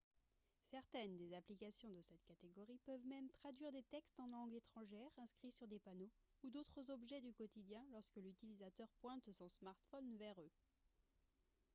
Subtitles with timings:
[0.71, 5.51] certaines des applications de cette catégorie peuvent même traduire des textes en langue étrangère inscrits
[5.51, 6.09] sur des panneaux
[6.43, 10.51] ou d'autres objets du quotidien lorsque l'utilisateur pointe son smartphone vers eux